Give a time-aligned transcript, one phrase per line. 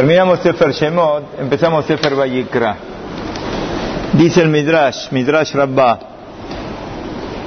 [0.00, 2.74] Terminamos Sefer Shemot, empezamos Sefer Vayikra.
[4.14, 5.98] Dice el Midrash, Midrash Rabbah,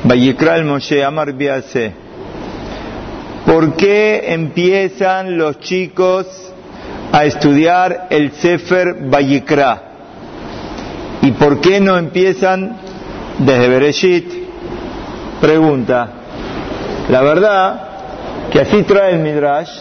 [0.04, 1.92] Vayikra el Moshe Amar Biase.
[3.44, 6.28] ¿Por qué empiezan los chicos
[7.12, 9.82] a estudiar el Sefer Vayikra?
[11.24, 12.78] ¿Y por qué no empiezan
[13.40, 14.32] desde Bereshit?
[15.42, 16.08] Pregunta.
[17.10, 17.82] La verdad
[18.52, 19.72] que así trae el Midrash,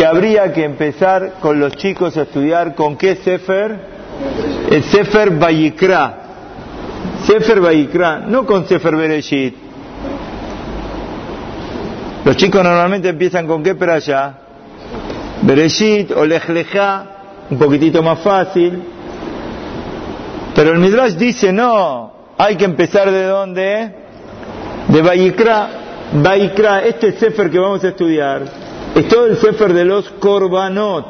[0.00, 3.78] que habría que empezar con los chicos a estudiar con qué Sefer,
[4.70, 6.14] el Sefer Vayikra,
[7.26, 9.54] Sefer Vayikra, no con Sefer Bereshit.
[12.24, 14.38] Los chicos normalmente empiezan con qué allá,
[15.42, 16.48] Bereshit o Lech
[17.50, 18.82] un poquitito más fácil,
[20.54, 23.94] pero el Midrash dice no, hay que empezar de dónde,
[24.88, 25.68] de Vayikra,
[26.14, 31.06] Vayikra, este Sefer que vamos a estudiar, es todo el Sefer de los Korbanot.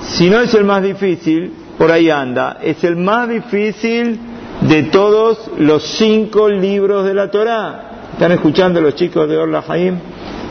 [0.00, 4.18] Si no es el más difícil, por ahí anda, es el más difícil
[4.60, 7.90] de todos los cinco libros de la Torá.
[8.12, 9.98] ¿Están escuchando los chicos de Orla Haim?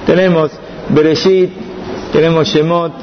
[0.06, 0.52] Tenemos
[0.90, 1.50] Bereshit,
[2.12, 2.94] tenemos Shemot,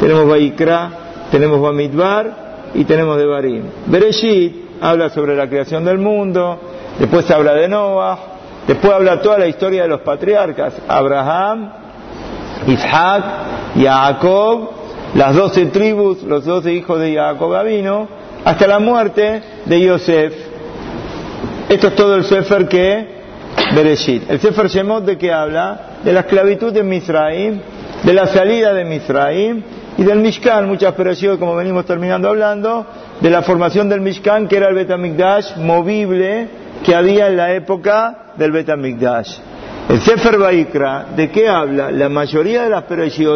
[0.00, 0.90] tenemos Vayikra,
[1.30, 3.64] tenemos Bamidbar y tenemos Devarim.
[3.86, 6.60] Bereshit habla sobre la creación del mundo,
[6.98, 8.18] después habla de Noah,
[8.66, 11.83] después habla toda la historia de los patriarcas, Abraham,
[12.66, 13.24] Isaac,
[13.76, 14.70] Jacob,
[15.14, 18.08] las doce tribus, los doce hijos de Jacob Gabino,
[18.44, 20.34] hasta la muerte de Yosef.
[21.68, 23.14] Esto es todo el Sefer que
[23.74, 24.30] Bereshit.
[24.30, 27.60] El Sefer Shemot de que habla de la esclavitud de Misraim,
[28.02, 29.62] de la salida de Misraim
[29.96, 32.86] y del Mishkan, muchas perecidas como venimos terminando hablando,
[33.20, 36.48] de la formación del Mishkan que era el Betamikdash movible
[36.84, 39.38] que había en la época del Betamikdash.
[39.88, 41.90] El Sefer Baikra, ¿de qué habla?
[41.90, 42.84] La mayoría de las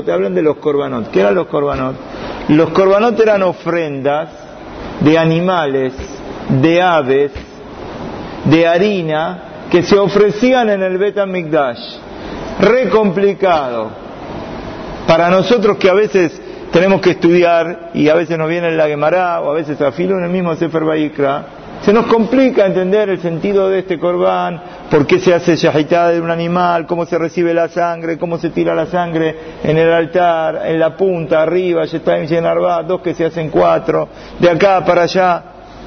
[0.04, 1.10] te hablan de los korbanot.
[1.10, 1.94] ¿Qué eran los korbanot?
[2.48, 4.30] Los korbanot eran ofrendas
[5.00, 5.92] de animales,
[6.48, 7.32] de aves,
[8.44, 11.18] de harina, que se ofrecían en el Bet
[12.60, 13.90] Re complicado.
[15.06, 16.40] Para nosotros que a veces
[16.72, 20.24] tenemos que estudiar y a veces nos viene la Gemara o a veces afilo en
[20.24, 21.46] el mismo Sefer Baikra,
[21.82, 26.20] se nos complica entender el sentido de este corbán, por qué se hace shahitada de
[26.20, 30.62] un animal, cómo se recibe la sangre, cómo se tira la sangre en el altar,
[30.66, 34.08] en la punta, arriba, en Arba, dos que se hacen cuatro,
[34.38, 35.42] de acá para allá.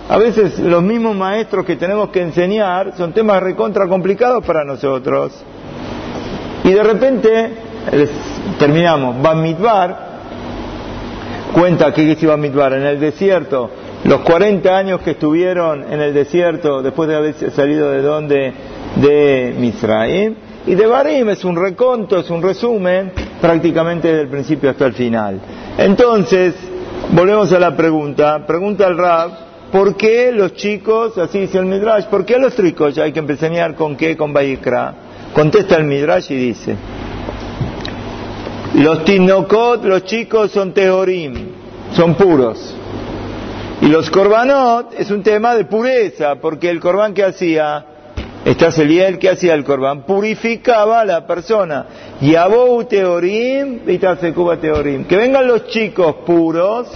[0.09, 5.43] A veces los mismos maestros que tenemos que enseñar son temas recontra complicados para nosotros.
[6.63, 7.51] Y de repente,
[8.57, 10.11] terminamos, Bamidbar,
[11.53, 13.69] cuenta que es Bamidbar, en el desierto,
[14.11, 18.53] los 40 años que estuvieron en el desierto después de haber salido de donde
[18.97, 20.35] de Misraim
[20.67, 24.93] y de Barim es un reconto, es un resumen prácticamente desde el principio hasta el
[24.95, 25.39] final.
[25.77, 26.55] Entonces,
[27.13, 29.31] volvemos a la pregunta, pregunta al Rab,
[29.71, 33.75] ¿por qué los chicos, así dice el Midrash, por qué los chicos hay que enseñar
[33.75, 34.93] con qué, con Bayikra?
[35.33, 36.75] Contesta el Midrash y dice,
[38.75, 41.33] los tinokot, los chicos son teorim,
[41.93, 42.75] son puros.
[43.81, 47.83] Y los korbanot es un tema de pureza, porque el korban que hacía,
[48.45, 51.87] está el que hacía el korban, purificaba a la persona.
[52.21, 53.79] Yabou teorim,
[54.35, 55.05] cuba teorim.
[55.05, 56.87] Que vengan los chicos puros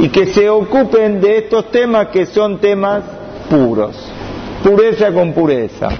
[0.00, 3.04] y que se ocupen de estos temas que son temas
[3.48, 3.96] puros.
[4.64, 5.90] Pureza con pureza.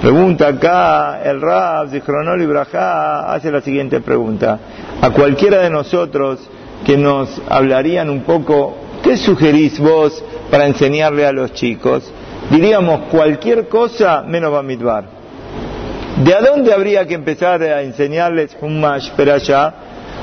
[0.00, 4.58] Pregunta acá el Rab, Zichronol y Brajá, hace la siguiente pregunta.
[5.02, 6.38] A cualquiera de nosotros
[6.86, 12.10] que nos hablarían un poco ¿Qué sugerís vos para enseñarle a los chicos?
[12.50, 15.04] Diríamos cualquier cosa menos Bamidbar.
[16.24, 19.74] ¿De a dónde habría que empezar a enseñarles un mash allá?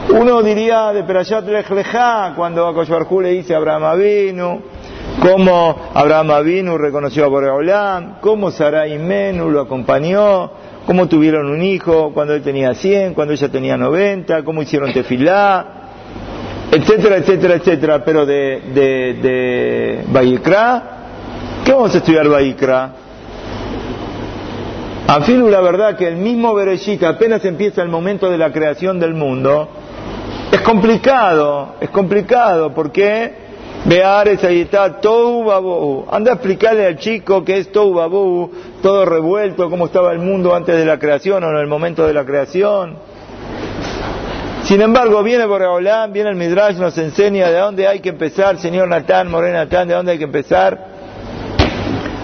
[0.10, 1.68] Uno diría de Perashat Lech
[2.36, 4.62] cuando a le dice Abraham Avinu,
[5.20, 10.52] cómo Abraham Avinu reconoció a Boreolam, cómo Sarai Menu lo acompañó,
[10.86, 15.77] cómo tuvieron un hijo cuando él tenía 100, cuando ella tenía 90, cómo hicieron tefilá,
[16.72, 20.40] etcétera, etcétera, etcétera, pero de, de, de
[21.66, 22.92] ¿qué vamos a estudiar Bayikra?
[25.08, 29.14] Afilu, la verdad que el mismo Bereshit, apenas empieza el momento de la creación del
[29.14, 29.70] mundo,
[30.52, 33.48] es complicado, es complicado, porque
[33.86, 36.06] Beares ahí está, Tou Babu.
[36.12, 40.54] Anda a explicarle al chico que es Tou Babu, todo revuelto, cómo estaba el mundo
[40.54, 42.98] antes de la creación o en el momento de la creación.
[44.68, 48.88] Sin embargo, viene Boreolán, viene el Midrash, nos enseña de dónde hay que empezar, señor
[48.88, 50.78] Natán, Morena Natán, de dónde hay que empezar.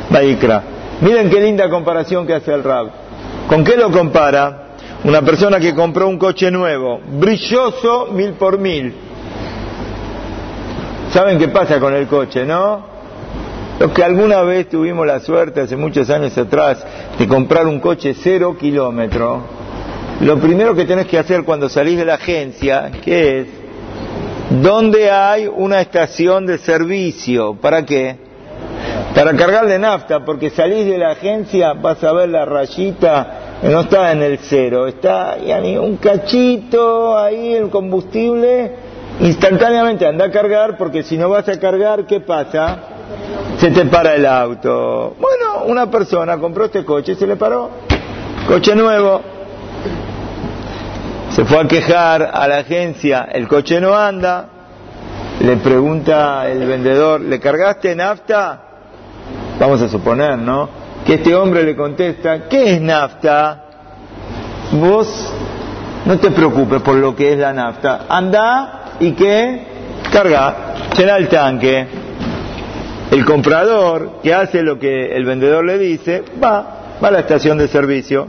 [0.09, 0.63] Baikra.
[1.01, 2.87] Miren qué linda comparación que hace el Rab.
[3.47, 4.63] ¿Con qué lo compara?
[5.03, 8.93] una persona que compró un coche nuevo, brilloso mil por mil.
[11.11, 12.93] ¿Saben qué pasa con el coche, no?
[13.79, 16.85] Los que alguna vez tuvimos la suerte, hace muchos años atrás,
[17.19, 19.43] de comprar un coche cero kilómetro,
[20.21, 23.47] lo primero que tenés que hacer cuando salís de la agencia, ¿qué es?
[24.61, 27.55] ¿Dónde hay una estación de servicio?
[27.55, 28.17] ¿Para qué?
[29.15, 33.81] Para cargar de nafta, porque salís de la agencia, vas a ver la rayita, no
[33.81, 35.37] está en el cero, está
[35.79, 38.71] un cachito ahí el combustible,
[39.21, 42.77] instantáneamente anda a cargar, porque si no vas a cargar, ¿qué pasa?
[43.57, 45.15] Se te para el auto.
[45.19, 47.69] Bueno, una persona compró este coche, se le paró,
[48.47, 49.21] coche nuevo,
[51.33, 54.45] se fue a quejar a la agencia, el coche no anda,
[55.39, 58.61] le pregunta el vendedor, ¿le cargaste nafta?
[59.59, 60.69] Vamos a suponer, ¿no?
[61.03, 63.63] Que este hombre le contesta, ¿qué es nafta?
[64.73, 65.33] Vos
[66.05, 69.65] no te preocupes por lo que es la nafta, anda y que
[70.11, 71.87] carga, llena el tanque.
[73.09, 77.57] El comprador, que hace lo que el vendedor le dice, va, va a la estación
[77.57, 78.27] de servicio,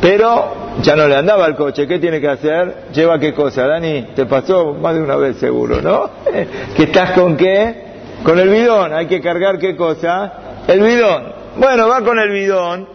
[0.00, 2.86] pero ya no le andaba el coche, ¿qué tiene que hacer?
[2.92, 6.08] Lleva qué cosa, Dani, te pasó más de una vez seguro, ¿no?
[6.76, 7.92] que estás con qué?
[8.24, 10.32] Con el bidón, hay que cargar qué cosa?
[10.66, 11.24] El bidón.
[11.56, 12.88] Bueno, va con el bidón,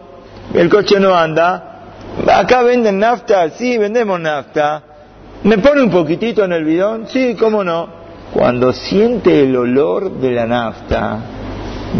[0.54, 1.64] el coche no anda.
[2.26, 4.82] Acá venden nafta, sí, vendemos nafta.
[5.44, 7.06] ¿Me pone un poquitito en el bidón?
[7.06, 7.88] Sí, cómo no.
[8.32, 11.18] Cuando siente el olor de la nafta,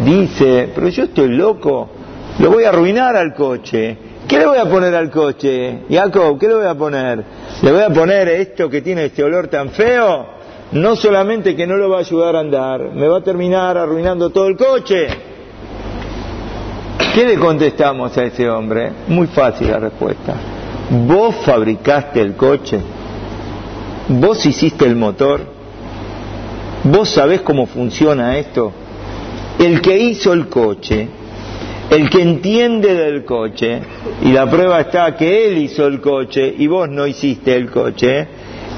[0.05, 1.89] dice, pero yo estoy loco,
[2.41, 5.85] lo voy a arruinar al coche ¿Qué le voy a poner al coche?
[5.89, 7.25] Jacob, ¿qué le voy a poner?
[7.63, 10.27] ¿Le voy a poner esto que tiene este olor tan feo?
[10.73, 14.29] No solamente que no lo va a ayudar a andar, me va a terminar arruinando
[14.29, 15.07] todo el coche.
[17.15, 18.93] ¿Qué le contestamos a ese hombre?
[19.09, 20.35] Muy fácil la respuesta.
[20.91, 22.81] Vos fabricaste el coche,
[24.09, 25.41] vos hiciste el motor,
[26.85, 28.73] vos sabés cómo funciona esto.
[29.59, 31.09] El que hizo el coche
[31.91, 33.81] el que entiende del coche,
[34.23, 38.27] y la prueba está que él hizo el coche y vos no hiciste el coche,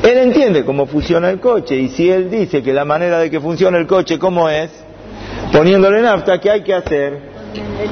[0.02, 3.40] él entiende cómo funciona el coche y si él dice que la manera de que
[3.40, 4.70] funcione el coche, ¿cómo es?
[5.52, 7.30] Poniéndole nafta, ¿qué hay que hacer?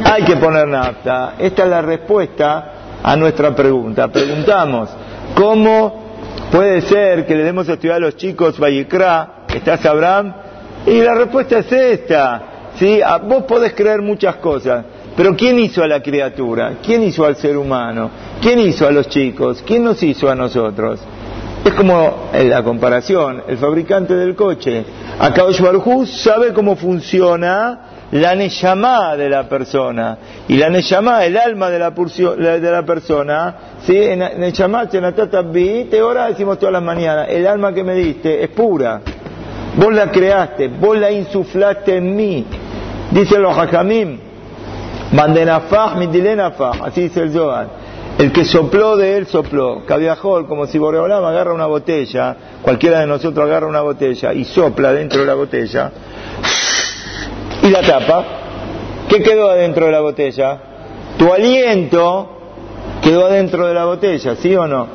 [0.04, 1.34] Hay que poner nafta.
[1.38, 2.72] Esta es la respuesta
[3.02, 4.08] a nuestra pregunta.
[4.08, 4.88] Preguntamos,
[5.34, 6.14] ¿cómo
[6.50, 9.44] puede ser que le demos a estudiar a los chicos Vallecra?
[9.52, 10.32] ¿Estás Abraham?
[10.86, 12.42] Y la respuesta es esta.
[12.78, 13.00] ¿sí?
[13.24, 14.84] Vos podés creer muchas cosas,
[15.18, 16.74] pero ¿quién hizo a la criatura?
[16.80, 18.08] ¿Quién hizo al ser humano?
[18.40, 19.64] ¿Quién hizo a los chicos?
[19.66, 21.00] ¿Quién nos hizo a nosotros?
[21.64, 24.84] Es como en la comparación, el fabricante del coche.
[25.18, 27.80] Akadosh Baruj sabe cómo funciona
[28.12, 30.18] la neyamá de la persona.
[30.46, 33.98] Y la neyamá, el alma de la, de la persona, ¿sí?
[33.98, 39.00] Neyamá, te ora decimos todas las mañanas, el alma que me diste es pura.
[39.74, 42.46] Vos la creaste, vos la insuflaste en mí.
[43.10, 44.27] Dice los hajamim,
[45.12, 47.66] Mandenafaj, midilenafaj, así dice el Zohar.
[48.18, 49.86] El que sopló de él sopló.
[49.86, 54.92] Cabiajol, como si Boreolam agarra una botella, cualquiera de nosotros agarra una botella y sopla
[54.92, 55.92] dentro de la botella
[57.62, 58.24] y la tapa.
[59.08, 60.58] ¿Qué quedó adentro de la botella?
[61.18, 62.28] Tu aliento
[63.02, 64.86] quedó adentro de la botella, ¿sí o no?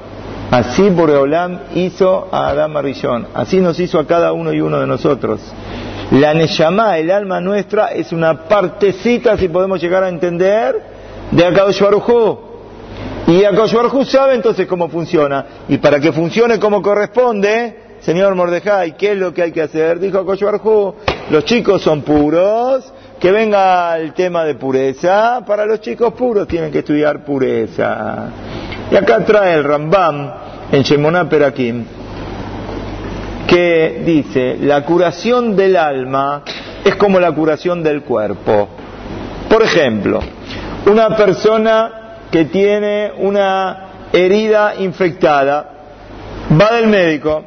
[0.51, 4.87] Así Boreolam hizo a Adam Arillón, así nos hizo a cada uno y uno de
[4.87, 5.39] nosotros.
[6.13, 10.79] La Neyamá, el alma nuestra, es una partecita, si podemos llegar a entender,
[11.31, 11.81] de Akadosh
[13.25, 15.43] Y Akadosh sabe entonces cómo funciona.
[15.67, 19.99] Y para que funcione como corresponde, señor Mordejai, ¿qué es lo que hay que hacer?
[19.99, 20.43] Dijo Akadosh
[21.31, 25.43] los chicos son puros, que venga el tema de pureza.
[25.47, 28.29] Para los chicos puros tienen que estudiar pureza.
[28.91, 30.31] Y acá trae el Rambam
[30.71, 32.02] en Shemonah Perakim
[33.47, 36.43] que dice, la curación del alma
[36.83, 38.69] es como la curación del cuerpo.
[39.49, 40.19] Por ejemplo,
[40.89, 41.91] una persona
[42.31, 43.77] que tiene una
[44.11, 45.69] herida infectada,
[46.59, 47.43] va del médico,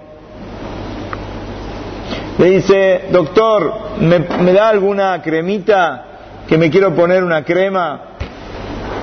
[2.38, 6.05] le dice, doctor, ¿me, ¿me, da alguna cremita
[6.47, 8.00] que me quiero poner una crema?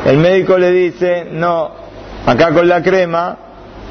[0.06, 1.72] El médico le dice, no,
[2.26, 3.38] acá con la crema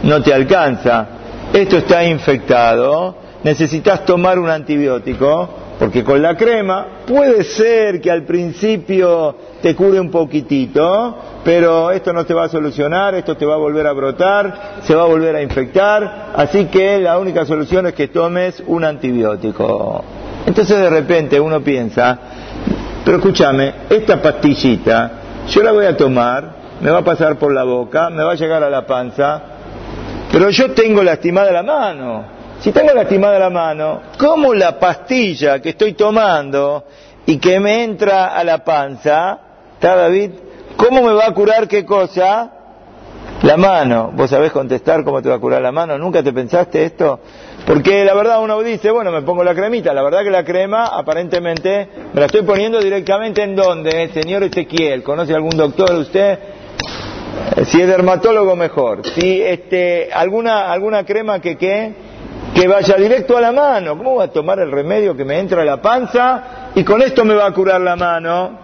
[0.05, 1.07] no te alcanza
[1.53, 8.23] esto está infectado, necesitas tomar un antibiótico, porque con la crema puede ser que al
[8.23, 13.55] principio te cure un poquitito, pero esto no te va a solucionar, esto te va
[13.55, 17.87] a volver a brotar, se va a volver a infectar, así que la única solución
[17.87, 20.05] es que tomes un antibiótico.
[20.47, 22.19] Entonces de repente uno piensa,
[23.05, 25.13] pero escúchame, esta pastillita
[25.49, 28.35] yo la voy a tomar me va a pasar por la boca, me va a
[28.35, 29.41] llegar a la panza,
[30.33, 32.25] pero yo tengo lastimada la mano.
[32.61, 36.85] Si tengo lastimada la mano, ¿cómo la pastilla que estoy tomando
[37.27, 39.39] y que me entra a la panza,
[39.75, 40.31] ¿está David?
[40.77, 42.51] ¿Cómo me va a curar qué cosa?
[43.43, 44.13] La mano.
[44.15, 45.99] ¿Vos sabés contestar cómo te va a curar la mano?
[45.99, 47.21] ¿Nunca te pensaste esto?
[47.67, 49.93] Porque la verdad uno dice, bueno, me pongo la cremita.
[49.93, 55.03] La verdad que la crema, aparentemente, me la estoy poniendo directamente en donde, señor Ezequiel.
[55.03, 56.39] ¿Conoce algún doctor usted?
[57.67, 59.07] Si es dermatólogo, mejor.
[59.07, 61.93] Si este, alguna, alguna crema que qué,
[62.55, 63.97] que vaya directo a la mano.
[63.97, 66.43] ¿Cómo va a tomar el remedio que me entra a la panza
[66.75, 68.59] y con esto me va a curar la mano?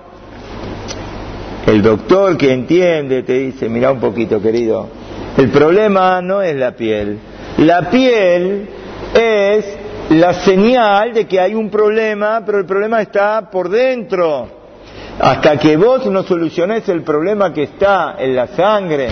[1.67, 4.89] El doctor que entiende te dice, mira un poquito querido,
[5.37, 7.19] el problema no es la piel.
[7.59, 8.69] La piel
[9.15, 9.77] es
[10.11, 14.58] la señal de que hay un problema, pero el problema está por dentro.
[15.21, 19.09] Hasta que vos no soluciones el problema que está en la sangre,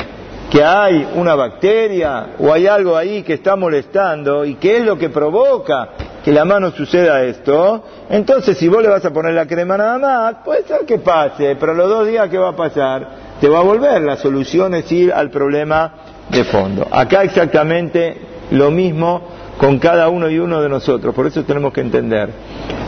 [0.50, 4.96] que hay una bacteria o hay algo ahí que está molestando y que es lo
[4.96, 5.88] que provoca
[6.24, 9.98] que la mano suceda esto, entonces si vos le vas a poner la crema nada
[9.98, 13.08] más, puede ser que pase, pero los dos días que va a pasar,
[13.40, 14.02] te va a volver.
[14.02, 15.92] La solución es ir al problema
[16.28, 16.86] de fondo.
[16.90, 18.16] Acá exactamente
[18.50, 19.22] lo mismo
[19.58, 21.14] con cada uno y uno de nosotros.
[21.14, 22.30] Por eso tenemos que entender.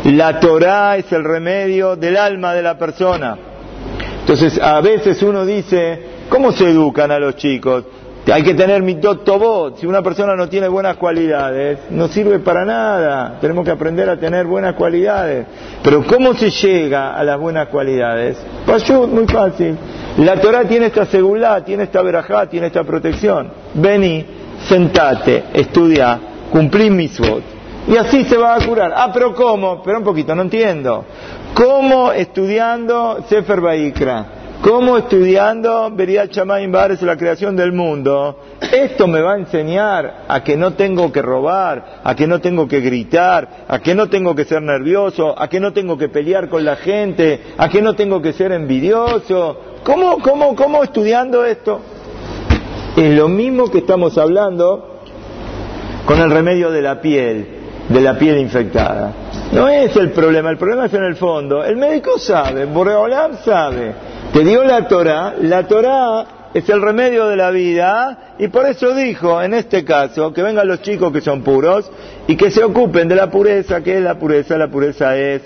[0.05, 3.37] La Torah es el remedio del alma de la persona.
[4.21, 7.85] Entonces, a veces uno dice, ¿cómo se educan a los chicos?
[8.31, 9.79] Hay que tener mi tobot.
[9.79, 13.39] Si una persona no tiene buenas cualidades, no sirve para nada.
[13.41, 15.47] Tenemos que aprender a tener buenas cualidades.
[15.83, 18.37] Pero ¿cómo se llega a las buenas cualidades?
[18.67, 19.77] Pashut, muy fácil.
[20.19, 23.49] La Torah tiene esta seguridad, tiene esta verajá, tiene esta protección.
[23.75, 24.27] Vení,
[24.69, 26.21] sentate, estudia,
[26.53, 27.58] cumplí mitzvot.
[27.89, 28.93] Y así se va a curar.
[28.95, 29.83] Ah, pero ¿cómo?
[29.83, 31.05] Pero un poquito, no entiendo.
[31.55, 34.27] ¿Cómo estudiando Sefer Baikra?
[34.61, 38.41] ¿Cómo estudiando Beria Chamaim Bares la creación del mundo?
[38.61, 42.69] Esto me va a enseñar a que no tengo que robar, a que no tengo
[42.69, 46.49] que gritar, a que no tengo que ser nervioso, a que no tengo que pelear
[46.49, 49.61] con la gente, a que no tengo que ser envidioso.
[49.85, 51.81] ¿Cómo, cómo, cómo estudiando esto?
[52.97, 55.03] Es lo mismo que estamos hablando
[56.05, 57.58] con el remedio de la piel,
[57.89, 59.13] de la piel infectada.
[59.53, 61.65] No es el problema, el problema es en el fondo.
[61.65, 63.95] El médico sabe, Boreolam sabe.
[64.33, 68.95] Te dio la Torah, la Torah es el remedio de la vida y por eso
[68.95, 71.91] dijo en este caso que vengan los chicos que son puros
[72.27, 75.43] y que se ocupen de la pureza, que es la pureza, la pureza es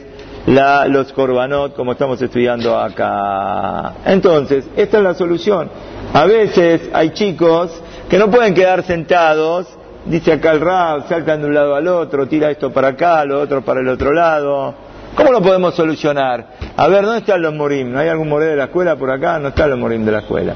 [0.47, 3.95] la, los korbanot como estamos estudiando acá.
[4.05, 5.71] Entonces, esta es la solución.
[6.13, 7.71] A veces hay chicos
[8.09, 9.67] que no pueden quedar sentados
[10.07, 13.41] dice acá el rap, saltan de un lado al otro, tira esto para acá, lo
[13.41, 14.75] otro para el otro lado.
[15.15, 16.47] ¿Cómo lo podemos solucionar?
[16.75, 17.93] A ver, ¿dónde están los morim?
[17.93, 19.39] ¿No hay algún moré de la escuela por acá?
[19.39, 20.55] No están los morim de la escuela.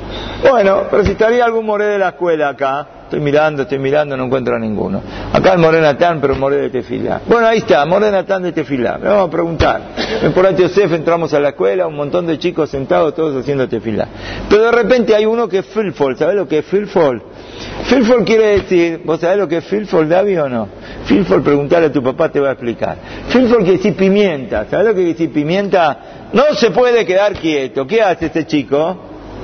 [0.49, 4.25] Bueno, pero si estaría algún moré de la escuela acá, estoy mirando, estoy mirando, no
[4.25, 5.03] encuentro a ninguno.
[5.31, 7.21] Acá el moré Natán, pero moré de Tefilá.
[7.27, 8.97] Bueno, ahí está, moré Natán de Tefilá.
[8.97, 9.81] Le vamos a preguntar.
[10.23, 14.09] En Porat Yosef entramos a la escuela, un montón de chicos sentados, todos haciendo Tefilá.
[14.49, 17.23] Pero de repente hay uno que es Filfol, ¿sabes lo que es Filfol?
[17.89, 20.69] Filfol quiere decir, ¿vos sabés lo que es Filfol, David, o no?
[21.05, 22.97] Filfol, preguntarle a tu papá, te va a explicar.
[23.29, 25.99] Filfol quiere decir pimienta, ¿sabés lo que quiere decir pimienta?
[26.33, 27.87] No se puede quedar quieto.
[27.87, 28.97] ¿Qué hace ese chico?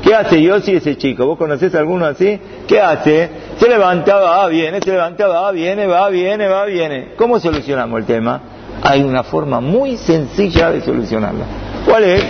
[0.03, 1.25] ¿Qué hace yo si ese chico?
[1.25, 2.41] ¿Vos conocés a alguno así?
[2.67, 3.31] ¿Qué hace?
[3.59, 7.11] Se levanta, va, viene, se levanta, va, viene, va, viene, va, viene.
[7.17, 8.41] ¿Cómo solucionamos el tema?
[8.83, 11.45] Hay una forma muy sencilla de solucionarlo.
[11.87, 12.25] ¿Cuál es?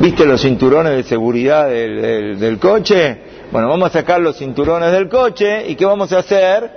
[0.00, 3.27] ¿Viste los cinturones de seguridad del, del coche?
[3.50, 6.70] Bueno, vamos a sacar los cinturones del coche y ¿qué vamos a hacer?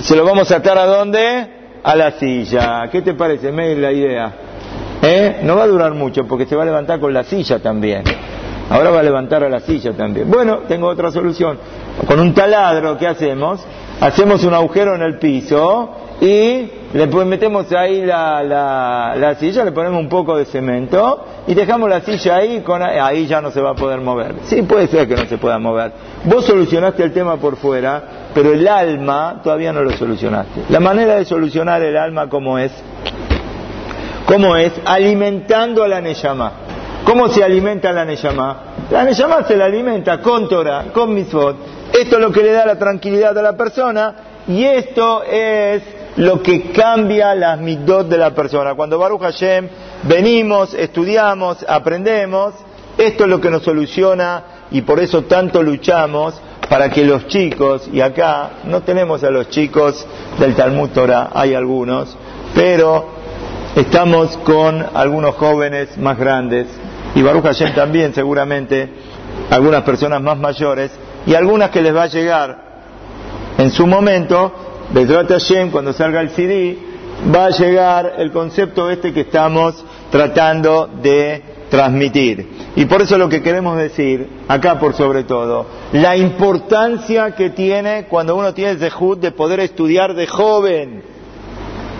[0.00, 1.46] Se lo vamos a atar a dónde?
[1.84, 2.88] A la silla.
[2.90, 4.32] ¿Qué te parece, May, la idea?
[5.02, 5.38] ¿Eh?
[5.44, 8.02] No va a durar mucho porque se va a levantar con la silla también.
[8.70, 10.28] Ahora va a levantar a la silla también.
[10.28, 11.58] Bueno, tengo otra solución.
[12.08, 13.60] Con un taladro, ¿qué hacemos?
[14.00, 15.90] Hacemos un agujero en el piso
[16.20, 21.54] y le metemos ahí la, la, la, silla, le ponemos un poco de cemento y
[21.54, 24.34] dejamos la silla ahí, con, ahí ya no se va a poder mover.
[24.44, 25.92] Sí, puede ser que no se pueda mover.
[26.24, 28.02] Vos solucionaste el tema por fuera,
[28.34, 30.64] pero el alma todavía no lo solucionaste.
[30.68, 32.72] La manera de solucionar el alma, ¿cómo es?
[34.26, 34.72] ¿Cómo es?
[34.84, 36.52] Alimentando a la Neyama.
[37.04, 38.56] ¿Cómo se alimenta la Neyama?
[38.90, 41.56] La Neyama se la alimenta con Torah, con Mitzvot.
[41.98, 44.14] Esto es lo que le da la tranquilidad a la persona
[44.46, 45.82] y esto es
[46.16, 48.74] lo que cambia las mitzvot de la persona.
[48.74, 49.68] Cuando Baruch Hashem
[50.04, 52.54] venimos, estudiamos, aprendemos,
[52.98, 56.34] esto es lo que nos soluciona y por eso tanto luchamos
[56.68, 60.06] para que los chicos, y acá no tenemos a los chicos
[60.38, 62.16] del Talmud Torah, hay algunos,
[62.54, 63.08] pero
[63.74, 66.68] estamos con algunos jóvenes más grandes
[67.14, 68.88] y Baruch Hashem también seguramente
[69.50, 70.90] algunas personas más mayores
[71.26, 72.70] y algunas que les va a llegar
[73.58, 74.52] en su momento,
[74.92, 76.76] Bedrat Hashem, cuando salga el CD,
[77.34, 82.48] va a llegar el concepto este que estamos tratando de transmitir.
[82.76, 88.06] Y por eso lo que queremos decir, acá por sobre todo, la importancia que tiene
[88.08, 91.02] cuando uno tiene el zehut de poder estudiar de joven.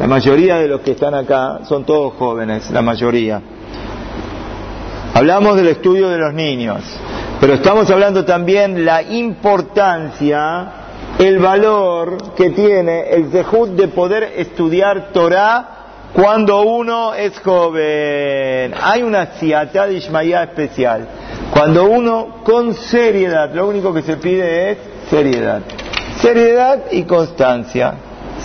[0.01, 3.41] La mayoría de los que están acá son todos jóvenes, la mayoría.
[5.15, 6.83] Hablamos del estudio de los niños,
[7.41, 10.73] pero estamos hablando también la importancia,
[11.21, 15.81] el valor que tiene el zehut de poder estudiar Torah
[16.15, 18.73] cuando uno es joven.
[18.81, 21.07] Hay una siatá de especial.
[21.53, 24.79] Cuando uno con seriedad, lo único que se pide es
[25.11, 25.61] seriedad.
[26.23, 27.95] Seriedad y constancia.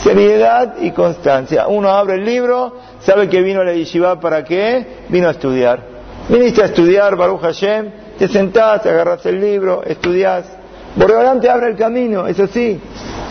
[0.03, 1.67] Seriedad y constancia.
[1.67, 5.05] Uno abre el libro, sabe que vino a la yeshiva para qué?
[5.07, 5.81] Vino a estudiar.
[6.27, 10.64] Viniste a estudiar, Baruch Hashem, te sentás, agarras el libro, estudias.
[10.95, 12.79] Borreolán te abre el camino, es así.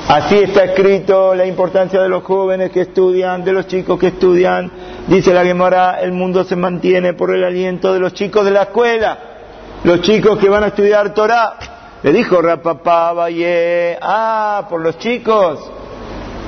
[0.07, 4.71] Así está escrito la importancia de los jóvenes que estudian, de los chicos que estudian.
[5.07, 8.65] Dice la Gemara, el mundo se mantiene por el aliento de los chicos de la
[8.65, 9.19] escuela,
[9.83, 11.55] los chicos que van a estudiar Torah.
[12.03, 15.71] Le dijo Rapapá, Valle, ah, por los chicos.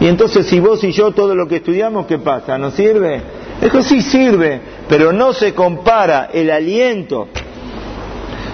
[0.01, 2.59] Y entonces si vos y yo todo lo que estudiamos, ¿qué pasa?
[2.59, 3.23] ¿No sirve?
[3.63, 7.29] Eso sí sirve, pero no se compara el aliento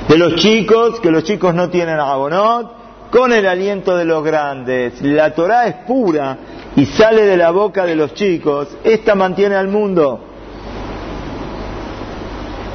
[0.09, 5.01] de los chicos, que los chicos no tienen abonot, con el aliento de los grandes.
[5.03, 6.39] La Torah es pura
[6.75, 8.69] y sale de la boca de los chicos.
[8.83, 10.21] Esta mantiene al mundo.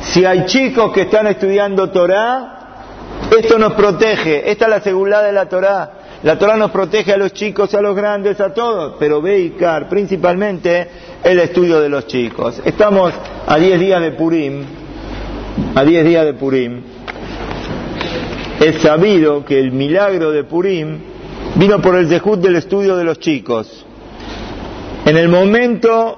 [0.01, 2.59] Si hay chicos que están estudiando Torah,
[3.35, 4.49] esto nos protege.
[4.49, 5.91] Esta es la seguridad de la Torah.
[6.23, 10.87] La Torah nos protege a los chicos, a los grandes, a todos, pero Beikar, principalmente
[11.23, 12.61] el estudio de los chicos.
[12.63, 13.13] Estamos
[13.45, 14.63] a 10 días de Purim,
[15.75, 16.96] a 10 días de Purim
[18.59, 20.97] es sabido que el milagro de Purim
[21.55, 23.85] vino por el dejud del estudio de los chicos.
[25.05, 26.17] En el momento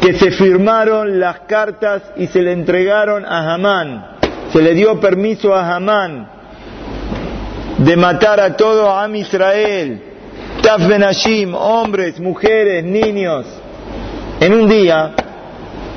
[0.00, 4.06] que se firmaron las cartas y se le entregaron a Hamán,
[4.52, 6.28] se le dio permiso a Hamán
[7.78, 10.02] de matar a todo Am Israel,
[10.62, 13.46] Taf Benashim, hombres, mujeres, niños.
[14.40, 15.12] En un día,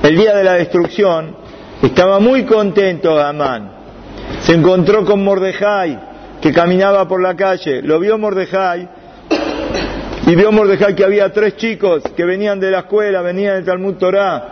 [0.03, 1.35] el día de la destrucción,
[1.81, 3.72] estaba muy contento Hamán
[4.43, 5.99] se encontró con Mordejai,
[6.41, 8.89] que caminaba por la calle, lo vio Mordejai,
[10.27, 13.95] y vio Mordejai que había tres chicos que venían de la escuela, venían del Talmud
[13.95, 14.43] Torah,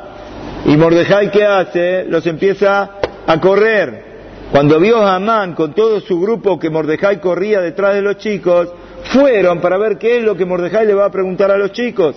[0.66, 2.06] y Mordejai ¿qué hace?
[2.06, 2.92] Los empieza
[3.28, 4.12] a correr.
[4.52, 8.70] Cuando vio a Amán con todo su grupo que Mordejai corría detrás de los chicos,
[9.12, 12.16] fueron para ver qué es lo que Mordejai le va a preguntar a los chicos.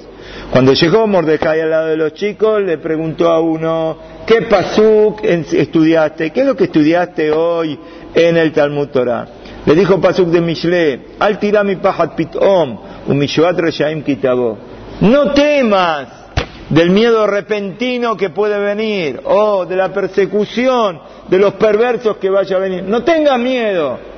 [0.51, 6.31] Cuando llegó Mordejai al lado de los chicos, le preguntó a uno, ¿qué pasuk estudiaste?
[6.31, 7.79] ¿Qué es lo que estudiaste hoy
[8.15, 9.27] en el Talmud Torah?
[9.67, 12.79] Le dijo pasuk de Mishle, al tirami pahat pitom,
[13.09, 13.27] un
[13.57, 14.59] reshaim kitabo.
[15.01, 16.07] No temas
[16.69, 22.57] del miedo repentino que puede venir, o de la persecución de los perversos que vaya
[22.57, 22.85] a venir.
[22.85, 24.14] No tengas miedo.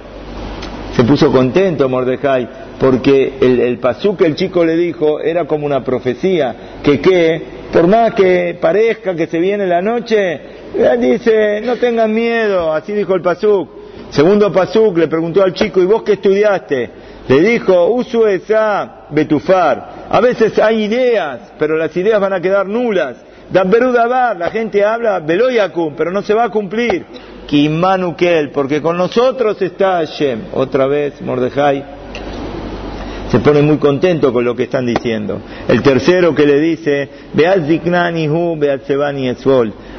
[0.96, 2.48] Se puso contento Mordejai,
[2.80, 7.42] porque el, el pasú que el chico le dijo era como una profecía, que qué,
[7.70, 10.40] por más que parezca que se viene la noche,
[10.74, 13.68] él dice, no tengan miedo, así dijo el pasuk.
[14.08, 16.90] Segundo pasuk le preguntó al chico, ¿y vos qué estudiaste?
[17.28, 20.06] Le dijo, uso esa betufar.
[20.08, 23.18] A veces hay ideas, pero las ideas van a quedar nulas.
[23.50, 27.04] Dabar, la gente habla, veloyacum, pero no se va a cumplir.
[27.46, 30.46] Kimanukel, porque con nosotros está Hashem.
[30.52, 31.96] Otra vez, Mordejai
[33.30, 35.40] se pone muy contento con lo que están diciendo.
[35.68, 37.08] El tercero que le dice,
[37.66, 38.28] Ziknani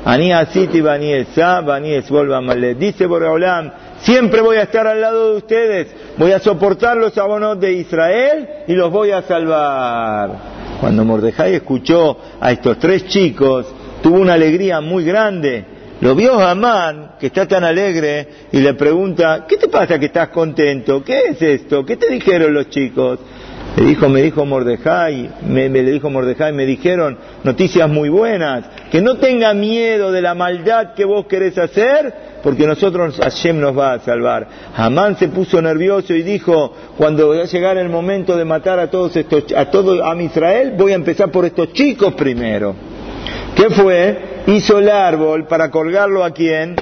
[0.06, 5.88] Ani Asiti Bani Esa, Esvol Dice Boreolam, siempre voy a estar al lado de ustedes,
[6.18, 10.58] voy a soportar los abonos de Israel y los voy a salvar.
[10.80, 13.66] Cuando Mordejai escuchó a estos tres chicos,
[14.02, 19.46] tuvo una alegría muy grande lo vio Hamán, que está tan alegre, y le pregunta,
[19.48, 21.04] ¿qué te pasa que estás contento?
[21.04, 21.84] ¿Qué es esto?
[21.86, 23.20] ¿Qué te dijeron los chicos?
[23.76, 29.02] Le dijo, me dijo Mordejai, me, le dijo Mordejai, me dijeron noticias muy buenas, que
[29.02, 33.94] no tenga miedo de la maldad que vos querés hacer, porque nosotros Hashem nos va
[33.94, 34.48] a salvar.
[34.76, 38.90] Hamán se puso nervioso y dijo, cuando va a llegar el momento de matar a
[38.90, 42.97] todos estos, a todo a Israel, voy a empezar por estos chicos primero.
[43.58, 44.38] ¿Qué fue?
[44.48, 46.76] hizo el árbol para colgarlo a quién?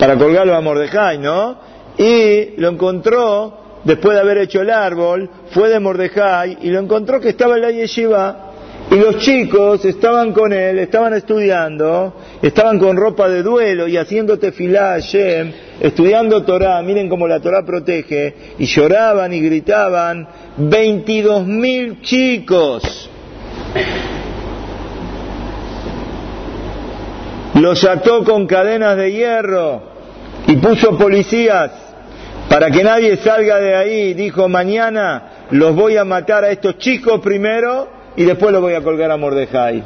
[0.00, 1.56] Para colgarlo a Mordejai, ¿no?
[1.96, 7.20] Y lo encontró, después de haber hecho el árbol, fue de Mordejai y lo encontró
[7.20, 8.48] que estaba en la yeshiva
[8.90, 14.40] Y los chicos estaban con él, estaban estudiando, estaban con ropa de duelo y haciendo
[14.40, 20.26] tefilá Hashem, estudiando Torah, miren cómo la Torah protege, y lloraban y gritaban,
[20.58, 23.08] 22 mil chicos.
[27.54, 29.82] Los ató con cadenas de hierro
[30.46, 31.70] y puso policías
[32.48, 34.14] para que nadie salga de ahí.
[34.14, 38.82] Dijo, mañana los voy a matar a estos chicos primero y después los voy a
[38.82, 39.82] colgar a Mordejai.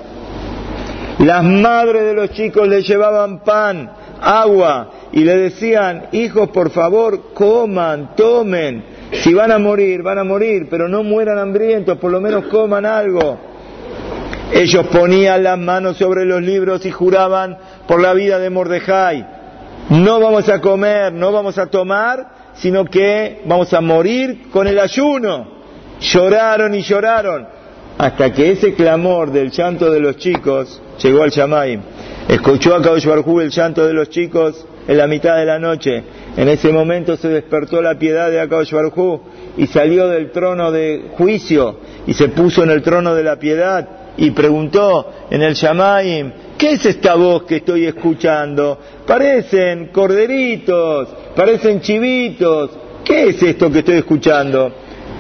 [1.19, 7.33] Las madres de los chicos le llevaban pan, agua y le decían, hijos, por favor,
[7.33, 8.85] coman, tomen.
[9.13, 12.85] Si van a morir, van a morir, pero no mueran hambrientos, por lo menos coman
[12.85, 13.56] algo.
[14.53, 19.27] Ellos ponían las manos sobre los libros y juraban por la vida de Mordejai.
[19.91, 24.79] No vamos a comer, no vamos a tomar, sino que vamos a morir con el
[24.79, 25.57] ayuno.
[26.01, 27.47] Lloraron y lloraron
[27.99, 31.81] hasta que ese clamor del llanto de los chicos llegó al Shamaim.
[32.29, 36.05] Escuchó a Barjú el llanto de los chicos en la mitad de la noche.
[36.37, 38.75] En ese momento se despertó la piedad de Akadosh
[39.57, 43.89] y salió del trono de juicio y se puso en el trono de la piedad
[44.19, 48.79] y preguntó en el Shamaim, ¿qué es esta voz que estoy escuchando?
[49.07, 52.71] Parecen corderitos, parecen chivitos,
[53.05, 54.73] ¿qué es esto que estoy escuchando?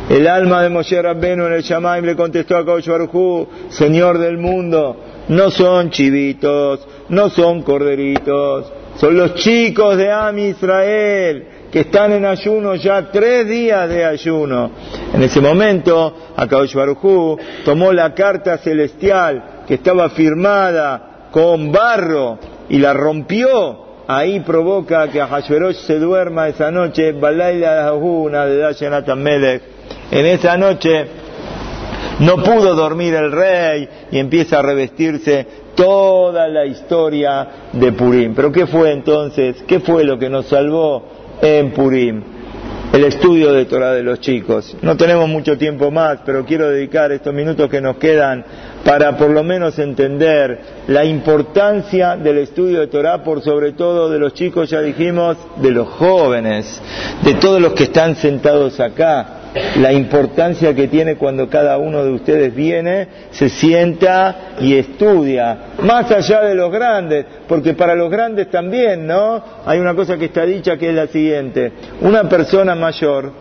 [0.08, 4.38] El alma de Moshe Rabbenu en el Shamaim le contestó a Kaush Barujú, Señor del
[4.38, 4.96] mundo,
[5.28, 12.24] no son chivitos, no son corderitos, son los chicos de Am Israel que están en
[12.24, 14.70] ayuno ya tres días de ayuno.
[15.12, 22.78] En ese momento, Akaush Barujú tomó la carta celestial que estaba firmada con barro y
[22.78, 23.84] la rompió.
[24.08, 27.08] Ahí provoca que Hashverosh se duerma esa noche.
[30.10, 31.06] En esa noche
[32.20, 38.34] no pudo dormir el rey y empieza a revestirse toda la historia de Purim.
[38.34, 39.62] Pero ¿qué fue entonces?
[39.66, 42.22] ¿Qué fue lo que nos salvó en Purim?
[42.92, 44.74] El estudio de Torah de los chicos.
[44.80, 48.44] No tenemos mucho tiempo más, pero quiero dedicar estos minutos que nos quedan
[48.84, 54.18] para por lo menos entender la importancia del estudio de Torah, por sobre todo de
[54.18, 56.80] los chicos, ya dijimos, de los jóvenes,
[57.22, 59.45] de todos los que están sentados acá
[59.76, 66.10] la importancia que tiene cuando cada uno de ustedes viene, se sienta y estudia, más
[66.10, 69.42] allá de los grandes, porque para los grandes también, ¿no?
[69.64, 73.32] Hay una cosa que está dicha que es la siguiente, una persona mayor,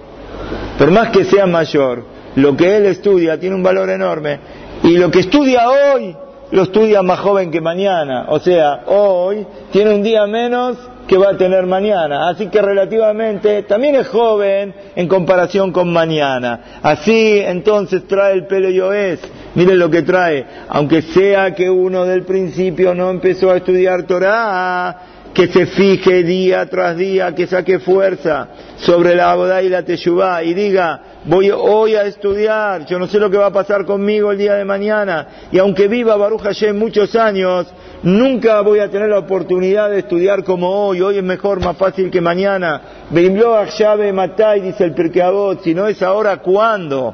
[0.78, 2.04] por más que sea mayor,
[2.36, 4.39] lo que él estudia tiene un valor enorme,
[4.84, 6.15] y lo que estudia hoy
[6.51, 11.30] lo estudia más joven que mañana, o sea, hoy tiene un día menos que va
[11.30, 12.30] a tener mañana.
[12.30, 16.80] Así que relativamente también es joven en comparación con mañana.
[16.82, 19.20] Así entonces trae el pelo yoes.
[19.56, 20.46] Miren lo que trae.
[20.70, 24.98] Aunque sea que uno del principio no empezó a estudiar Torah,
[25.36, 30.41] que se fije día tras día, que saque fuerza sobre la boda y la teshuvá
[30.41, 34.32] y diga, voy hoy a estudiar, yo no sé lo que va a pasar conmigo
[34.32, 37.68] el día de mañana, y aunque viva Baruch Hashem muchos años,
[38.06, 42.10] nunca voy a tener la oportunidad de estudiar como hoy, hoy es mejor, más fácil
[42.10, 42.82] que mañana.
[44.13, 47.12] Matai, dice el Pirkeabot, si no es ahora, ¿cuándo?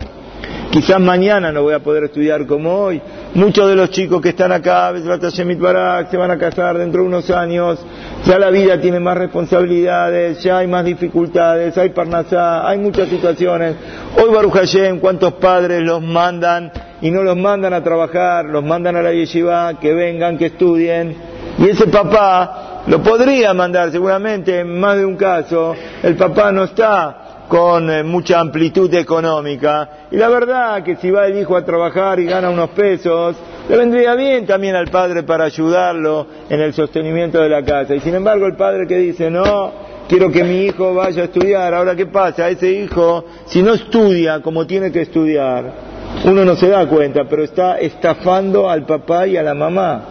[0.70, 3.02] Quizás mañana no voy a poder estudiar como hoy.
[3.34, 7.80] Muchos de los chicos que están acá, se van a casar dentro de unos años,
[8.26, 13.76] ya la vida tiene más responsabilidades, ya hay más dificultades, hay parnasá, hay muchas situaciones.
[14.18, 18.96] Hoy Baruch Hashem, ¿cuántos padres los mandan y no los mandan a trabajar, los mandan
[18.96, 21.16] a la yeshiva, que vengan, que estudien?
[21.58, 26.64] Y ese papá lo podría mandar seguramente en más de un caso, el papá no
[26.64, 30.08] está con eh, mucha amplitud económica.
[30.10, 33.36] Y la verdad que si va el hijo a trabajar y gana unos pesos,
[33.68, 37.94] le vendría bien también al padre para ayudarlo en el sostenimiento de la casa.
[37.94, 39.74] Y sin embargo el padre que dice, no,
[40.08, 44.42] quiero que mi hijo vaya a estudiar, ahora qué pasa, ese hijo, si no estudia
[44.42, 45.91] como tiene que estudiar,
[46.26, 50.04] uno no se da cuenta, pero está estafando al papá y a la mamá.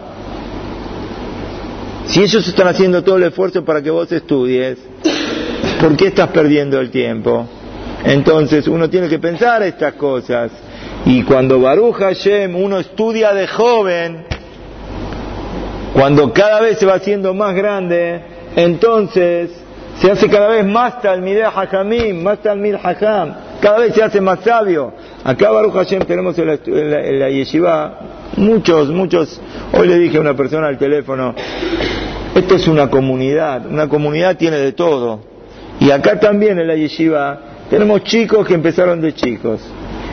[2.07, 4.77] Si ellos están haciendo todo el esfuerzo para que vos estudies,
[5.81, 7.47] ¿Por qué estás perdiendo el tiempo?
[8.03, 10.51] Entonces uno tiene que pensar estas cosas.
[11.07, 14.23] Y cuando Baruch Hashem uno estudia de joven,
[15.95, 18.21] cuando cada vez se va haciendo más grande,
[18.55, 19.49] entonces
[19.99, 24.39] se hace cada vez más Talmideh Hajamim, más Talmid Hajam, cada vez se hace más
[24.41, 24.91] sabio.
[25.23, 27.99] Acá Baruch Hashem tenemos en la, yeshiva
[28.37, 29.39] muchos, muchos,
[29.71, 31.35] hoy le dije a una persona al teléfono,
[32.35, 35.21] esto es una comunidad, una comunidad tiene de todo.
[35.79, 39.61] Y acá también en la yeshiva tenemos chicos que empezaron de chicos.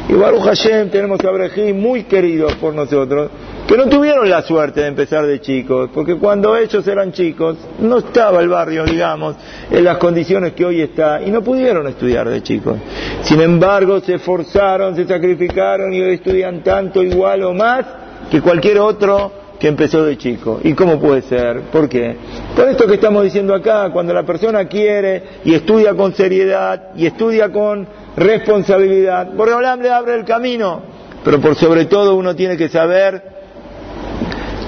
[0.08, 3.30] Y Baruch Hashem tenemos a muy queridos por nosotros,
[3.68, 7.98] que no tuvieron la suerte de empezar de chicos, porque cuando ellos eran chicos no
[7.98, 9.36] estaba el barrio, digamos,
[9.70, 12.78] en las condiciones que hoy está, y no pudieron estudiar de chicos.
[13.20, 17.84] Sin embargo, se esforzaron, se sacrificaron y hoy estudian tanto, igual o más
[18.30, 20.60] que cualquier otro que empezó de chico.
[20.64, 21.60] ¿Y cómo puede ser?
[21.70, 22.16] ¿Por qué?
[22.56, 27.04] Por esto que estamos diciendo acá, cuando la persona quiere y estudia con seriedad y
[27.04, 30.80] estudia con responsabilidad, por le abre el camino,
[31.22, 33.36] pero por sobre todo uno tiene que saber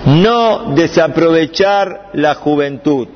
[0.06, 3.08] no desaprovechar la juventud,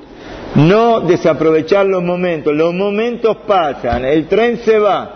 [0.57, 5.11] no desaprovechar los momentos, los momentos pasan, el tren se va,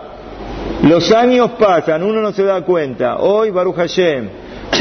[0.83, 4.29] los años pasan, uno no se da cuenta, hoy Baruch Hashem,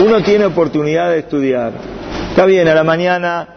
[0.05, 1.73] uno tiene oportunidad de estudiar.
[2.31, 3.49] Está bien, a la mañana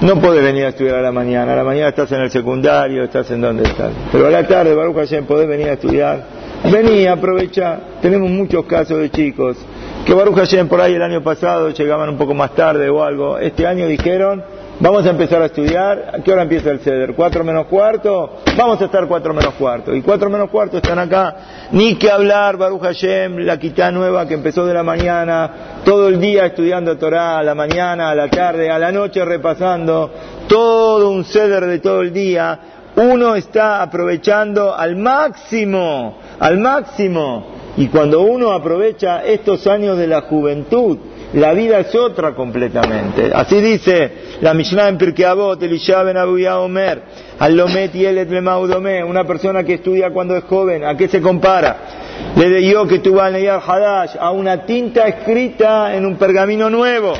[0.00, 1.52] no puedes venir a estudiar a la mañana.
[1.52, 3.90] A la mañana estás en el secundario, estás en donde estás.
[4.12, 6.26] Pero a la tarde, Baruch Hashem, podés venir a estudiar.
[6.70, 7.78] Vení, aprovecha.
[8.00, 9.56] Tenemos muchos casos de chicos
[10.04, 13.38] que Baruch Hashem por ahí el año pasado llegaban un poco más tarde o algo.
[13.38, 14.42] Este año dijeron,
[14.80, 16.10] Vamos a empezar a estudiar.
[16.12, 17.14] ¿A qué hora empieza el ceder?
[17.14, 18.38] ¿Cuatro menos cuarto?
[18.56, 19.94] Vamos a estar cuatro menos cuarto.
[19.94, 21.36] Y cuatro menos cuarto están acá.
[21.70, 26.20] Ni que hablar, Baruch Hashem, la quitá nueva que empezó de la mañana, todo el
[26.20, 30.10] día estudiando Torah, a la mañana, a la tarde, a la noche repasando,
[30.48, 32.58] todo un ceder de todo el día.
[32.96, 37.53] Uno está aprovechando al máximo, al máximo.
[37.76, 40.98] Y cuando uno aprovecha estos años de la juventud,
[41.34, 43.32] la vida es otra completamente.
[43.34, 47.02] Así dice la Mishnah en Pirkei Avot, Elisha ben Abuya Omer,
[47.40, 51.76] Alomet Yelet Lemaudomé, una persona que estudia cuando es joven, ¿a qué se compara?
[52.36, 57.14] Le de que tuvo al Hadash, a una tinta escrita en un pergamino nuevo.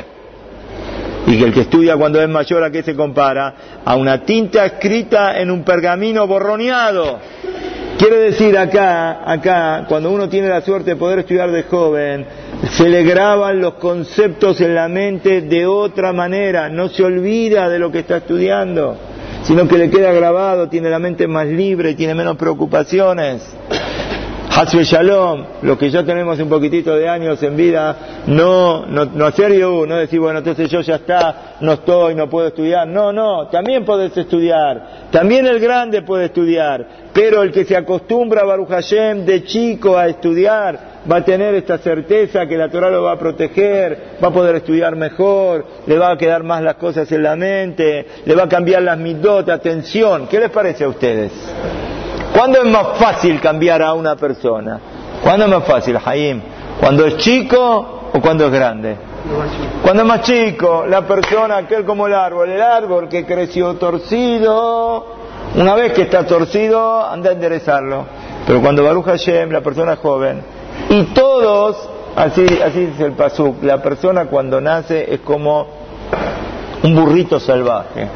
[1.27, 3.81] Y que el que estudia cuando es mayor, ¿a qué se compara?
[3.83, 7.19] A una tinta escrita en un pergamino borroneado.
[7.97, 12.25] Quiere decir acá, acá, cuando uno tiene la suerte de poder estudiar de joven,
[12.71, 17.79] se le graban los conceptos en la mente de otra manera, no se olvida de
[17.79, 18.97] lo que está estudiando,
[19.43, 23.43] sino que le queda grabado, tiene la mente más libre, tiene menos preocupaciones.
[24.57, 29.25] Hasbe Shalom, los que ya tenemos un poquitito de años en vida, no, no, no
[29.25, 32.87] hacer yo, no decir, bueno, entonces yo ya está, no estoy, no puedo estudiar.
[32.87, 35.09] No, no, también puedes estudiar.
[35.11, 36.87] También el grande puede estudiar.
[37.11, 41.53] Pero el que se acostumbra a Baruch Hashem de chico a estudiar, va a tener
[41.55, 45.97] esta certeza que la Torah lo va a proteger, va a poder estudiar mejor, le
[45.97, 49.49] va a quedar más las cosas en la mente, le va a cambiar las midot,
[49.49, 50.27] atención.
[50.29, 51.33] ¿Qué les parece a ustedes?
[52.35, 54.77] ¿Cuándo es más fácil cambiar a una persona?
[55.23, 56.41] ¿Cuándo es más fácil, Jaim?
[56.81, 58.97] ¿Cuando es chico o cuando es grande?
[59.81, 65.05] Cuando es más chico, la persona, aquel como el árbol, el árbol que creció torcido,
[65.55, 68.05] una vez que está torcido, anda a enderezarlo.
[68.45, 70.43] Pero cuando Baruch Hashem, la persona es joven,
[70.89, 75.67] y todos, así, así dice el Pasuk, la persona cuando nace es como
[76.83, 78.07] un burrito salvaje.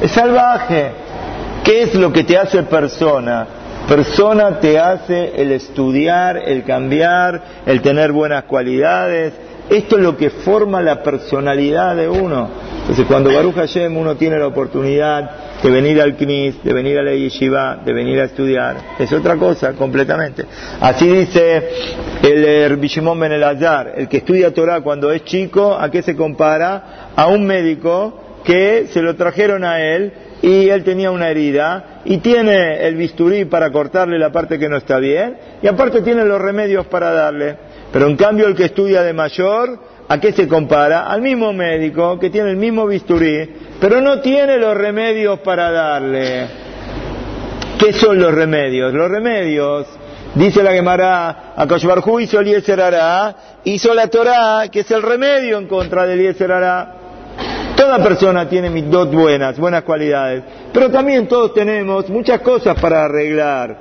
[0.00, 0.92] Es salvaje.
[1.64, 3.46] ¿Qué es lo que te hace persona?
[3.88, 9.32] Persona te hace el estudiar, el cambiar, el tener buenas cualidades.
[9.68, 12.48] Esto es lo que forma la personalidad de uno.
[12.80, 15.30] Entonces, cuando Baruch Hashem uno tiene la oportunidad
[15.62, 19.36] de venir al CNIS, de venir a la Yeshiva, de venir a estudiar, es otra
[19.36, 20.44] cosa completamente.
[20.80, 21.68] Así dice
[22.22, 27.10] el Bishimon Ben Elazar, el que estudia Torah cuando es chico, ¿a qué se compara?
[27.14, 32.18] A un médico que se lo trajeron a él y él tenía una herida y
[32.18, 36.40] tiene el bisturí para cortarle la parte que no está bien y aparte tiene los
[36.40, 37.56] remedios para darle.
[37.92, 41.06] Pero en cambio el que estudia de mayor, ¿a qué se compara?
[41.06, 43.50] Al mismo médico que tiene el mismo bisturí,
[43.80, 46.46] pero no tiene los remedios para darle.
[47.78, 48.92] ¿Qué son los remedios?
[48.92, 49.86] Los remedios,
[50.34, 51.66] dice la Gemara, a
[52.20, 52.82] hizo el Yeser
[53.64, 56.50] hizo la Torah, que es el remedio en contra del Yeser
[57.80, 63.74] Toda persona tiene dos buenas, buenas cualidades, pero también todos tenemos muchas cosas para arreglar.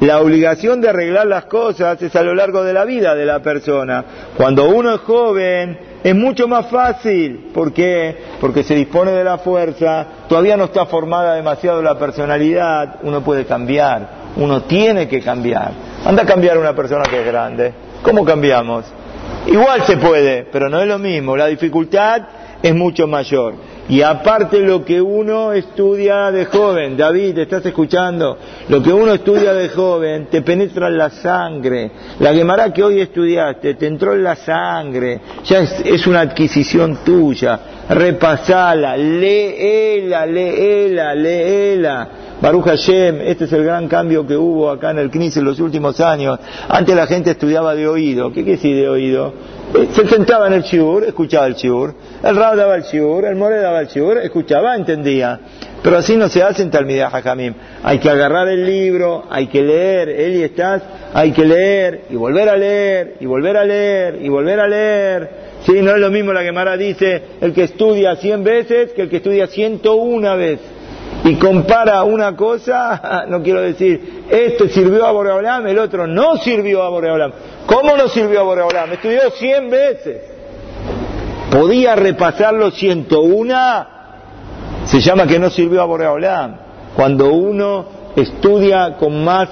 [0.00, 3.38] La obligación de arreglar las cosas es a lo largo de la vida de la
[3.38, 4.04] persona.
[4.36, 7.48] Cuando uno es joven es mucho más fácil.
[7.54, 8.14] ¿Por qué?
[8.42, 13.46] Porque se dispone de la fuerza, todavía no está formada demasiado la personalidad, uno puede
[13.46, 15.70] cambiar, uno tiene que cambiar.
[16.04, 17.72] Anda a cambiar una persona que es grande.
[18.02, 18.84] ¿Cómo cambiamos?
[19.46, 21.38] Igual se puede, pero no es lo mismo.
[21.38, 22.20] La dificultad
[22.62, 23.54] es mucho mayor.
[23.88, 28.36] Y aparte lo que uno estudia de joven, David, ¿estás escuchando?
[28.68, 31.92] Lo que uno estudia de joven te penetra en la sangre.
[32.18, 35.20] La Gemara que hoy estudiaste te entró en la sangre.
[35.44, 37.60] Ya es, una adquisición tuya.
[37.88, 42.08] Repasala, léela, léela, léela.
[42.40, 45.58] Baruch Hashem, este es el gran cambio que hubo acá en el CNIS en los
[45.58, 46.38] últimos años.
[46.68, 48.28] Antes la gente estudiaba de oído.
[48.28, 49.32] ¿Qué quiere decir de oído?
[49.74, 53.36] Eh, Se sentaba en el shiur, escuchaba el shiur, el rab daba el shiur, el
[53.36, 55.40] more daba el shiur, escuchaba, entendía.
[55.82, 57.54] Pero así no se hace en Talmideh Jajamim.
[57.82, 60.82] Hay que agarrar el libro, hay que leer, él y estás,
[61.14, 65.30] hay que leer y volver a leer y volver a leer y volver a leer.
[65.64, 69.08] Sí, no es lo mismo la que dice, el que estudia cien veces que el
[69.08, 70.60] que estudia ciento una vez.
[71.26, 76.84] Y compara una cosa, no quiero decir, esto sirvió a Boreolam, el otro no sirvió
[76.84, 77.32] a Boreolam.
[77.66, 78.92] ¿Cómo no sirvió a Boreolam?
[78.92, 80.20] Estudió cien veces.
[81.50, 83.88] ¿Podía repasarlo ciento una?
[84.84, 86.58] Se llama que no sirvió a Boreolam.
[86.94, 89.48] Cuando uno estudia con más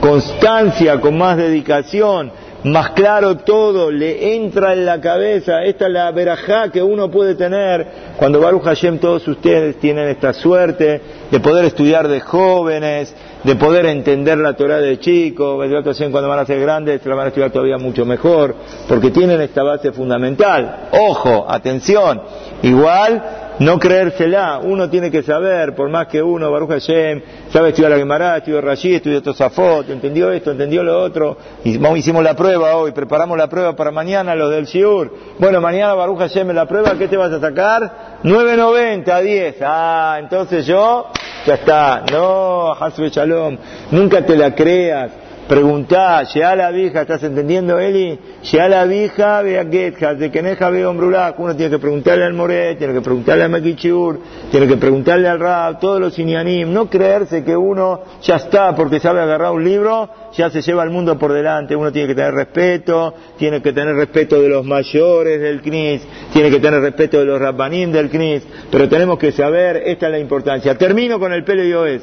[0.00, 2.32] constancia, con más dedicación,
[2.64, 7.34] más claro todo, le entra en la cabeza, esta es la verajá que uno puede
[7.34, 13.56] tener cuando Baruch Hashem todos ustedes tienen esta suerte de poder estudiar de jóvenes, de
[13.56, 15.68] poder entender la Torah de chicos,
[16.10, 18.54] cuando van a ser grandes la van a estudiar todavía mucho mejor,
[18.88, 20.88] porque tienen esta base fundamental.
[20.92, 22.22] Ojo, atención,
[22.62, 27.92] igual no creérsela, uno tiene que saber, por más que uno, Baruch Hashem, sabe estudiar
[27.92, 32.76] la Gemara, estudió Rashi, estudió Tosafot, entendió esto, entendió lo otro, y hicimos la prueba
[32.76, 35.12] hoy, preparamos la prueba para mañana, los del Shiur.
[35.38, 38.20] Bueno, mañana Baruch Hashem la prueba, ¿qué te vas a sacar?
[38.24, 39.56] 9.90, 10.
[39.62, 41.08] Ah, entonces yo,
[41.46, 42.04] ya está.
[42.10, 43.58] No, Hasbe Shalom,
[43.90, 45.21] nunca te la creas.
[45.48, 48.18] Preguntá, a la vieja, ¿estás entendiendo, Eli?
[48.58, 51.38] a la vieja, vea Getja, de Keneja veo Ombrulak.
[51.38, 55.40] Uno tiene que preguntarle al Moret, tiene que preguntarle a Mekichur, tiene que preguntarle al
[55.40, 56.72] Rab, todos los Inyanim.
[56.72, 60.90] No creerse que uno ya está porque sabe agarrar un libro, ya se lleva el
[60.90, 61.74] mundo por delante.
[61.74, 66.02] Uno tiene que tener respeto, tiene que tener respeto de los mayores del CNIS,
[66.32, 68.44] tiene que tener respeto de los Rabbanim del CNIS.
[68.70, 70.78] Pero tenemos que saber, esta es la importancia.
[70.78, 71.62] Termino con el Pele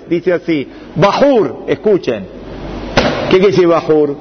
[0.10, 2.39] Dice así, Bajur, escuchen.
[3.30, 4.18] ¿Qué quiere decir Bajur?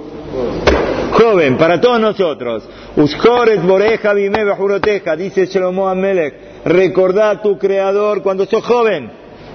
[1.12, 2.68] Joven, para todos nosotros.
[2.96, 6.34] Ushores boreja bime bajuroteja, dice Shlomo Amelech.
[6.66, 9.10] Recordá a tu creador cuando sos joven,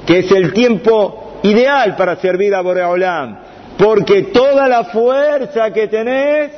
[0.08, 3.38] que es el tiempo ideal para servir a Boreolam.
[3.78, 6.52] Porque toda la fuerza que tenés,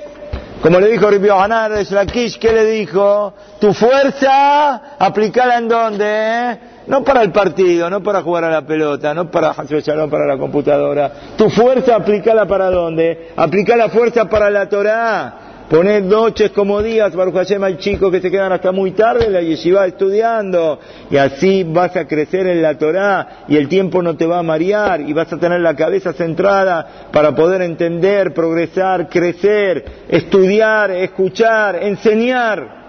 [0.66, 3.36] como le dijo Ribio Hanar de Shlakish, ¿qué le dijo?
[3.60, 6.60] Tu fuerza, aplicala en dónde?
[6.88, 10.40] No para el partido, no para jugar a la pelota, no para Shalom para la
[10.40, 11.12] computadora.
[11.38, 13.30] Tu fuerza aplicala para dónde?
[13.36, 15.45] Aplica la fuerza para la Torah.
[15.70, 19.34] Poner noches como días, Baruch Hashem, hay chicos que se quedan hasta muy tarde en
[19.34, 24.16] la yeshiva estudiando, y así vas a crecer en la Torah, y el tiempo no
[24.16, 29.10] te va a marear, y vas a tener la cabeza centrada para poder entender, progresar,
[29.10, 32.85] crecer, estudiar, escuchar, enseñar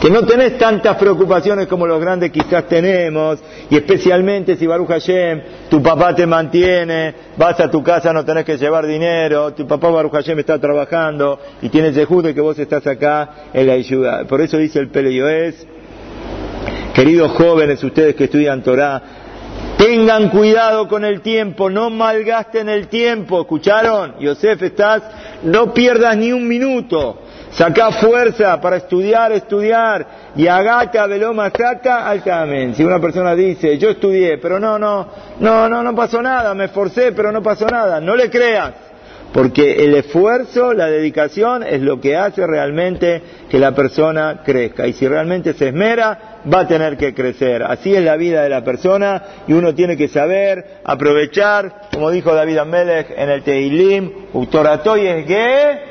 [0.00, 3.38] que no tenés tantas preocupaciones como los grandes quizás tenemos,
[3.70, 8.44] y especialmente si Baruch Hashem, tu papá te mantiene, vas a tu casa, no tenés
[8.44, 12.58] que llevar dinero, tu papá Baruch Hashem está trabajando, y tienes el de que vos
[12.58, 14.24] estás acá en la ayuda.
[14.24, 15.66] Por eso dice el Peleyoes,
[16.94, 19.02] queridos jóvenes, ustedes que estudian Torah,
[19.78, 24.14] tengan cuidado con el tiempo, no malgasten el tiempo, ¿escucharon?
[24.20, 25.02] Yosef, estás,
[25.42, 27.22] no pierdas ni un minuto
[27.56, 30.06] Saca fuerza para estudiar, estudiar.
[30.36, 32.76] Y agata, veloma, saca, altamente.
[32.76, 35.08] Si una persona dice, yo estudié, pero no, no,
[35.40, 37.98] no, no, no pasó nada, me esforcé, pero no pasó nada.
[37.98, 38.72] No le creas.
[39.32, 44.86] Porque el esfuerzo, la dedicación es lo que hace realmente que la persona crezca.
[44.86, 47.62] Y si realmente se esmera, va a tener que crecer.
[47.62, 52.34] Así es la vida de la persona y uno tiene que saber aprovechar, como dijo
[52.34, 55.85] David Amelech en el Teilim, Utoratoy es que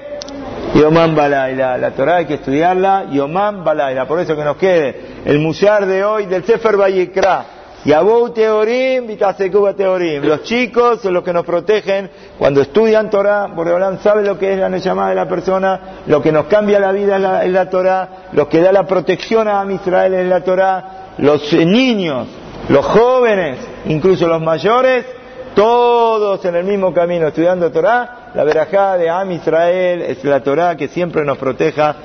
[0.76, 1.78] Yomán Balaila.
[1.78, 4.06] La Torah hay que estudiarla, Yomán Balaila.
[4.06, 7.46] Por eso que nos quede el musar de hoy del Sefer Bayikra.
[7.86, 10.24] Yabou Teorim, Vitasekuba Teorim.
[10.24, 13.48] Los chicos son los que nos protegen cuando estudian Torah.
[13.48, 16.92] Boreolán sabe lo que es la llamada de la persona, lo que nos cambia la
[16.92, 21.14] vida en la, Torah, lo que da la protección a Israel en la Torah.
[21.20, 22.28] Los niños,
[22.68, 25.06] los jóvenes, incluso los mayores,
[25.54, 30.76] todos en el mismo camino estudiando Torah, la verajá de Am Israel es la Torah
[30.76, 31.96] que siempre nos proteja.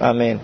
[0.00, 0.40] Amén.